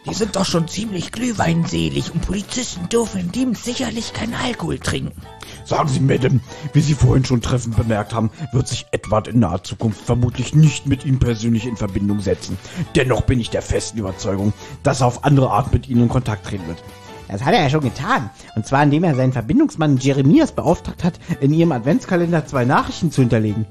die 0.09 0.15
sind 0.15 0.37
doch 0.37 0.45
schon 0.45 0.67
ziemlich 0.67 1.13
glühweinselig 1.13 2.13
und 2.13 2.23
Polizisten 2.23 2.89
dürfen 2.89 3.21
im 3.21 3.33
Dienst 3.33 3.65
sicherlich 3.65 4.13
keinen 4.13 4.35
Alkohol 4.35 4.79
trinken. 4.79 5.21
Sagen 5.65 5.89
Sie, 5.89 6.01
Madame, 6.01 6.41
wie 6.73 6.81
Sie 6.81 6.95
vorhin 6.95 7.25
schon 7.25 7.43
treffend 7.43 7.77
bemerkt 7.77 8.15
haben, 8.15 8.31
wird 8.53 8.69
sich 8.69 8.87
Edward 8.93 9.29
in 9.29 9.41
naher 9.41 9.63
Zukunft 9.63 10.01
vermutlich 10.01 10.55
nicht 10.55 10.87
mit 10.87 11.05
Ihnen 11.05 11.19
persönlich 11.19 11.67
in 11.67 11.77
Verbindung 11.77 12.21
setzen. 12.21 12.57
Dennoch 12.95 13.23
bin 13.23 13.41
ich 13.41 13.51
der 13.51 13.63
festen 13.63 13.99
Überzeugung, 13.99 14.53
dass 14.83 15.01
er 15.01 15.09
auf 15.09 15.25
andere 15.25 15.51
Art 15.51 15.73
mit 15.73 15.89
Ihnen 15.89 16.05
in 16.05 16.09
Kontakt 16.09 16.47
treten 16.47 16.67
wird. 16.69 16.83
Das 17.29 17.45
hat 17.45 17.55
er 17.55 17.63
ja 17.63 17.71
schon 17.71 17.81
getan. 17.81 18.31
Und 18.55 18.67
zwar 18.67 18.83
indem 18.83 19.05
er 19.05 19.15
seinen 19.15 19.33
Verbindungsmann 19.33 19.99
Jeremias 19.99 20.53
beauftragt 20.53 21.05
hat, 21.05 21.15
in 21.41 21.53
ihrem 21.53 21.73
Adventskalender 21.73 22.47
zwei 22.47 22.65
Nachrichten 22.65 23.11
zu 23.11 23.23
hinterlegen. 23.23 23.67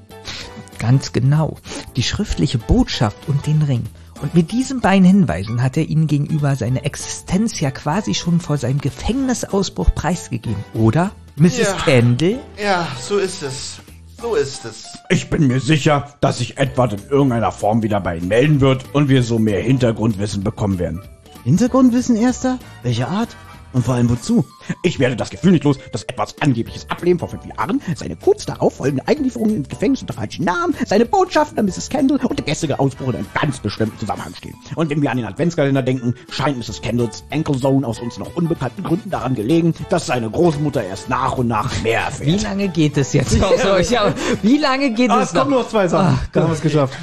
Ganz 0.78 1.12
genau. 1.12 1.56
Die 1.96 2.02
schriftliche 2.02 2.58
Botschaft 2.58 3.28
und 3.28 3.46
den 3.46 3.62
Ring. 3.62 3.84
Und 4.22 4.34
mit 4.34 4.52
diesen 4.52 4.80
beiden 4.80 5.04
Hinweisen 5.04 5.62
hat 5.62 5.76
er 5.76 5.84
ihnen 5.84 6.06
gegenüber 6.06 6.56
seine 6.56 6.84
Existenz 6.84 7.60
ja 7.60 7.70
quasi 7.70 8.14
schon 8.14 8.40
vor 8.40 8.56
seinem 8.56 8.80
Gefängnisausbruch 8.80 9.94
preisgegeben, 9.94 10.64
oder? 10.74 11.12
Mrs. 11.36 11.58
Ja. 11.58 11.76
Kendall? 11.84 12.38
Ja, 12.62 12.88
so 13.00 13.18
ist 13.18 13.42
es. 13.42 13.78
So 14.20 14.34
ist 14.34 14.64
es. 14.64 14.86
Ich 15.10 15.28
bin 15.28 15.46
mir 15.46 15.60
sicher, 15.60 16.14
dass 16.22 16.38
sich 16.38 16.56
Edward 16.56 16.94
in 16.94 17.10
irgendeiner 17.10 17.52
Form 17.52 17.82
wieder 17.82 18.00
bei 18.00 18.16
Ihnen 18.16 18.28
melden 18.28 18.60
wird 18.62 18.94
und 18.94 19.10
wir 19.10 19.22
so 19.22 19.38
mehr 19.38 19.60
Hintergrundwissen 19.60 20.42
bekommen 20.42 20.78
werden. 20.78 21.02
Hintergrundwissen 21.44 22.16
erster? 22.16 22.58
Welche 22.82 23.08
Art? 23.08 23.28
Und 23.76 23.82
vor 23.84 23.94
allem 23.94 24.08
wozu? 24.08 24.42
Ich 24.82 24.98
werde 24.98 25.16
das 25.16 25.28
Gefühl 25.28 25.52
nicht 25.52 25.64
los, 25.64 25.76
dass 25.92 26.02
Edwards 26.04 26.34
angebliches 26.40 26.88
Ableben 26.88 27.18
vor 27.18 27.28
fünf 27.28 27.44
Jahren, 27.44 27.82
seine 27.94 28.16
kurz 28.16 28.46
darauf 28.46 28.76
folgende 28.76 29.06
Einlieferung 29.06 29.50
ins 29.54 29.68
Gefängnis 29.68 30.00
unter 30.00 30.14
falschen 30.14 30.46
Namen, 30.46 30.74
seine 30.86 31.04
Botschaften 31.04 31.58
an 31.58 31.66
Mrs. 31.66 31.90
Kendall 31.90 32.18
und 32.24 32.38
der 32.38 32.46
gestrige 32.46 32.80
Ausbruch 32.80 33.08
in 33.10 33.16
einem 33.16 33.26
ganz 33.38 33.58
bestimmten 33.60 33.98
Zusammenhang 33.98 34.34
stehen. 34.34 34.54
Und 34.76 34.88
wenn 34.88 35.02
wir 35.02 35.10
an 35.10 35.18
den 35.18 35.26
Adventskalender 35.26 35.82
denken, 35.82 36.14
scheint 36.30 36.56
Mrs. 36.56 36.80
Kendalls 36.80 37.24
Enkelsohn 37.28 37.84
aus 37.84 37.98
uns 38.00 38.16
noch 38.18 38.34
unbekannten 38.34 38.82
Gründen 38.82 39.10
daran 39.10 39.34
gelegen, 39.34 39.74
dass 39.90 40.06
seine 40.06 40.30
Großmutter 40.30 40.82
erst 40.82 41.10
nach 41.10 41.36
und 41.36 41.48
nach 41.48 41.70
mehr 41.82 42.00
Wie 42.20 42.30
erfährt. 42.30 42.42
lange 42.44 42.68
geht 42.68 42.96
es 42.96 43.12
jetzt 43.12 43.38
noch? 43.38 43.58
So, 43.58 43.76
ich 43.76 43.94
hab, 43.94 44.14
wie 44.42 44.56
lange 44.56 44.90
geht 44.92 45.10
Ah, 45.10 45.20
es 45.20 45.28
es 45.28 45.34
noch? 45.34 45.42
kommen 45.42 45.54
noch 45.54 45.68
zwei 45.68 45.86
Sachen. 45.86 46.18
Ach, 46.18 46.26
Dann 46.32 46.44
haben 46.44 46.50
wir 46.50 46.54
es 46.54 46.62
geschafft. 46.62 46.96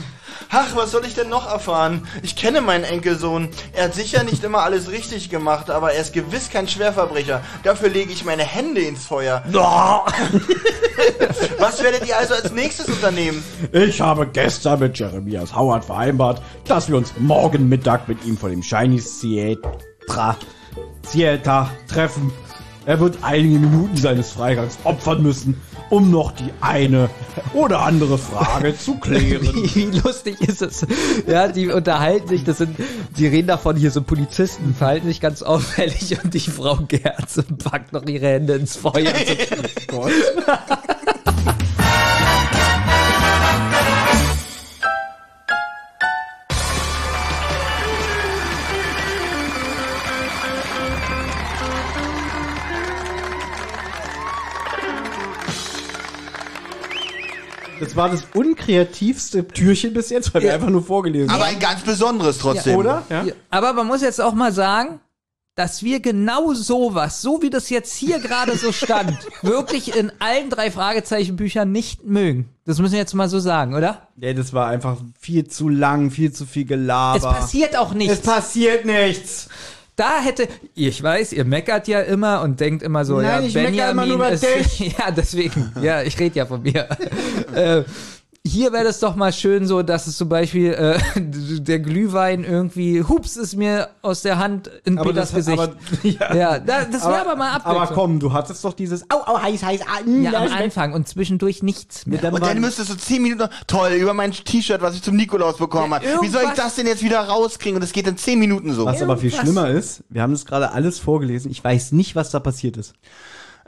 Ach, 0.56 0.76
was 0.76 0.92
soll 0.92 1.04
ich 1.06 1.16
denn 1.16 1.30
noch 1.30 1.50
erfahren? 1.50 2.08
Ich 2.22 2.36
kenne 2.36 2.62
meinen 2.62 2.84
Enkelsohn. 2.84 3.50
Er 3.74 3.86
hat 3.86 3.96
sicher 3.96 4.24
nicht 4.24 4.44
immer 4.44 4.60
alles 4.60 4.92
richtig 4.92 5.32
gemacht, 5.32 5.72
aber 5.72 5.94
er 5.94 6.02
ist 6.02 6.14
gewiss 6.14 6.52
kein 6.52 6.68
Schwerverbrecher. 6.68 7.42
Dafür 7.64 7.90
lege 7.90 8.12
ich 8.12 8.24
meine 8.24 8.44
Hände 8.44 8.82
ins 8.82 9.04
Feuer. 9.04 9.44
Was 11.58 11.82
werdet 11.82 12.08
ihr 12.08 12.16
also 12.20 12.36
als 12.36 12.52
nächstes 12.52 12.88
unternehmen? 12.88 13.44
Ich 13.72 14.00
habe 14.00 14.28
gestern 14.28 14.80
mit 14.80 15.00
Jeremias 15.00 15.56
Howard 15.56 15.86
vereinbart, 15.86 16.40
dass 16.68 16.88
wir 16.88 16.98
uns 16.98 17.14
morgen 17.18 17.68
Mittag 17.68 18.08
mit 18.08 18.24
ihm 18.24 18.38
vor 18.38 18.50
dem 18.50 18.62
Shiny 18.62 19.02
Theater, 19.02 20.38
Theater 21.12 21.72
treffen. 21.88 22.32
Er 22.86 23.00
wird 23.00 23.20
einige 23.22 23.60
Minuten 23.60 23.96
seines 23.96 24.32
Freigangs 24.32 24.78
opfern 24.84 25.24
müssen, 25.24 25.62
um 25.90 26.12
noch 26.12 26.32
die 26.34 26.50
eine 26.60 27.10
oder 27.54 27.82
andere 27.82 28.18
Frage 28.18 28.78
zu 28.78 28.96
klären. 28.96 29.42
Wie, 29.42 29.76
wie 29.94 30.00
lustig 30.00 30.42
ist 30.42 30.62
es? 30.62 30.86
Ja, 31.28 31.48
die 31.48 31.70
unterhalten 31.70 32.28
sich, 32.28 32.44
das 32.44 32.58
sind, 32.58 32.78
die 33.18 33.28
reden 33.28 33.48
davon, 33.48 33.78
hier 33.78 33.92
so 33.92 34.02
Polizisten 34.02 34.76
verhalten 34.76 35.08
sich 35.08 35.22
ganz 35.22 35.42
auffällig 35.44 36.18
und 36.24 36.34
die 36.34 36.40
Frau 36.40 36.78
Gerze 36.88 37.44
packt 37.44 37.94
noch 37.94 38.06
ihre 38.06 38.28
Hände 38.28 38.54
ins 38.54 38.76
Feuer. 38.76 39.14
So, 39.92 40.08
Das 57.94 57.98
war 57.98 58.10
das 58.10 58.24
unkreativste 58.34 59.48
Türchen 59.48 59.94
bis 59.94 60.10
jetzt, 60.10 60.34
weil 60.34 60.42
wir 60.42 60.54
einfach 60.54 60.70
nur 60.70 60.84
vorgelesen 60.84 61.30
Aber 61.30 61.46
haben. 61.46 61.54
ein 61.54 61.60
ganz 61.60 61.82
besonderes 61.84 62.40
trotzdem. 62.40 62.76
Oder? 62.78 63.04
Ja. 63.10 63.24
Ja, 63.24 63.34
Aber 63.52 63.74
man 63.74 63.86
muss 63.86 64.02
jetzt 64.02 64.20
auch 64.20 64.34
mal 64.34 64.52
sagen, 64.52 65.00
dass 65.54 65.84
wir 65.84 66.00
genau 66.00 66.56
sowas, 66.56 67.22
so 67.22 67.44
wie 67.44 67.52
das 67.52 67.70
jetzt 67.70 67.94
hier 67.94 68.18
gerade 68.20 68.58
so 68.58 68.72
stand, 68.72 69.16
wirklich 69.44 69.96
in 69.96 70.12
allen 70.18 70.50
drei 70.50 70.72
Fragezeichenbüchern 70.72 71.72
nicht 71.72 72.04
mögen. 72.04 72.50
Das 72.66 72.80
müssen 72.80 72.94
wir 72.94 73.00
jetzt 73.00 73.14
mal 73.14 73.30
so 73.30 73.40
sagen, 73.40 73.76
oder? 73.76 74.08
ja, 74.18 74.34
das 74.34 74.54
war 74.54 74.68
einfach 74.68 74.98
viel 75.20 75.48
zu 75.48 75.70
lang, 75.70 76.10
viel 76.10 76.32
zu 76.32 76.48
viel 76.48 76.66
Gelaber. 76.66 77.18
Es 77.18 77.24
passiert 77.24 77.78
auch 77.78 77.94
nichts. 77.94 78.16
Es 78.16 78.22
passiert 78.22 78.86
nichts. 78.86 79.50
Da 79.96 80.22
hätte, 80.22 80.48
ich 80.74 81.04
weiß, 81.04 81.34
ihr 81.34 81.46
meckert 81.46 81.88
ja 81.88 82.02
immer 82.02 82.42
und 82.42 82.60
denkt 82.60 82.82
immer 82.82 83.06
so, 83.06 83.22
Nein, 83.22 83.26
ja, 83.26 83.48
ich 83.48 83.54
meckere 83.54 83.72
Benjamin 83.72 83.92
immer 83.92 84.06
nur 84.06 84.16
über 84.16 84.30
ist, 84.32 84.44
dich. 84.44 84.80
ja, 84.98 85.12
deswegen, 85.12 85.72
ja, 85.82 86.02
ich 86.02 86.20
rede 86.20 86.36
ja 86.36 86.46
von 86.48 86.64
mir. 86.64 86.88
äh, 87.56 87.84
hier 88.46 88.74
wäre 88.74 88.84
das 88.84 89.00
doch 89.00 89.16
mal 89.16 89.32
schön 89.32 89.66
so, 89.68 89.84
dass 89.84 90.06
es 90.06 90.18
zum 90.18 90.28
Beispiel 90.28 90.74
äh, 90.74 91.00
der 91.62 91.80
Glühwein 91.80 92.44
irgendwie, 92.44 93.02
hups, 93.02 93.38
ist 93.38 93.56
mir 93.56 93.88
aus 94.02 94.22
der 94.22 94.38
Hand 94.38 94.70
in 94.84 94.98
Peters 94.98 95.34
Gesicht. 95.34 95.58
aber, 95.58 95.76
ja, 96.04 96.36
ja, 96.36 96.60
da, 96.60 96.84
das 96.84 97.04
wäre 97.06 97.22
aber, 97.22 97.38
mal 97.38 97.52
Abwechslung. 97.54 97.82
aber 97.82 97.94
komm, 97.94 98.20
du 98.20 98.34
hattest 98.34 98.66
doch 98.66 98.74
dieses 98.74 99.10
Au, 99.10 99.22
au, 99.26 99.42
heiß, 99.42 99.64
heiß. 99.64 99.82
Ah, 99.84 100.02
mm, 100.06 100.24
ja, 100.24 100.44
am. 100.44 100.52
Anfang 100.52 100.92
und 100.92 101.08
zwischendurch 101.08 101.64
nichts 101.64 102.06
mehr. 102.06 102.20
dann 102.20 102.34
Und 102.34 102.44
dann 102.44 102.60
müsstest 102.60 102.90
du 102.90 102.98
zehn 102.98 103.22
Minuten, 103.22 103.48
toll, 103.66 103.92
über 103.94 104.14
mein 104.14 104.32
T-Shirt, 104.32 104.82
was 104.82 104.96
ich 104.96 105.02
zum 105.04 105.16
Nikolaus 105.16 105.58
bekommen 105.58 105.94
Ja, 106.04 106.12
habe. 106.12 106.22
Wie 106.22 106.28
soll 106.30 106.44
ich 106.44 106.54
das 106.54 106.76
denn 106.76 106.86
jetzt 106.86 107.02
wieder 107.02 107.20
rauskriegen? 107.22 107.78
Und 107.78 107.84
es 107.84 107.94
geht 107.94 108.08
in 108.08 108.18
zehn 108.18 108.40
Minuten 108.40 108.74
so. 108.74 108.84
Was 108.86 109.02
aber 109.02 109.16
viel 109.16 109.30
Irgendwas. 109.30 109.42
schlimmer 109.42 109.70
ist, 109.70 110.04
wir 110.10 110.22
haben 110.22 110.34
das 110.34 110.46
gerade 110.46 110.72
alles 110.74 111.00
vorgelesen. 111.00 111.50
Ich 111.50 111.64
weiß 111.64 111.94
nicht, 111.94 112.18
was 112.18 112.30
da 112.32 112.42
passiert 112.42 112.76
ist. 112.76 112.94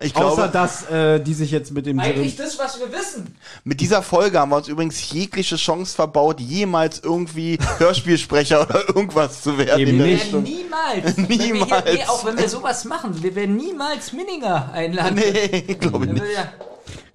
Ich 0.02 0.14
glaube, 0.14 0.32
Außer 0.34 0.48
dass 0.50 0.90
äh, 0.90 1.22
die 1.22 1.34
sich 1.34 1.52
jetzt 1.52 1.72
mit 1.72 1.86
dem 1.86 2.00
Eigentlich 2.00 2.36
das, 2.36 2.60
was 2.60 2.78
wir 2.80 2.92
wissen. 2.92 3.34
mit 3.64 3.80
dieser 3.80 4.02
Folge 4.02 4.38
haben 4.40 4.50
wir 4.50 4.58
uns 4.58 4.68
übrigens 4.68 5.10
jegliche 5.12 5.56
Chance 5.56 5.96
verbaut, 5.96 6.42
jemals 6.42 7.00
irgendwie 7.00 7.58
Hörspielsprecher 7.78 8.62
oder 8.70 8.90
irgendwas 8.90 9.42
zu 9.42 9.58
werden. 9.58 9.80
Eben 9.80 9.92
in 9.92 9.98
der 10.00 10.08
nicht. 10.08 10.24
Richtung. 10.26 10.44
Niemals. 10.44 11.16
Wenn 11.18 11.30
wir 11.30 11.38
hier, 11.38 11.54
Niemals. 11.54 11.86
nee, 11.94 12.04
auch 12.08 12.26
wenn 12.26 12.38
wir 12.38 12.50
sowas 12.50 12.84
machen, 12.84 13.24
wir 13.24 13.34
werden 13.36 13.56
niemals 13.56 14.12
Minninger 14.12 14.70
einladen. 14.74 15.16
Nee, 15.16 15.62
glaube 15.80 16.06
ich 16.08 16.12
nicht. 16.12 16.24
wir 16.24 16.32
ja- 16.32 16.50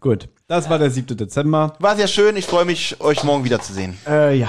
Gut, 0.01 0.29
das 0.49 0.71
war 0.71 0.79
der 0.79 0.91
7. 0.91 1.15
Dezember. 1.19 1.75
War 1.79 1.95
sehr 1.97 2.09
schön. 2.09 2.35
Ich 2.37 2.47
freue 2.47 2.65
mich, 2.65 2.99
euch 3.01 3.23
morgen 3.25 3.45
wiederzusehen. 3.45 3.99
Äh, 4.09 4.37
ja. 4.39 4.49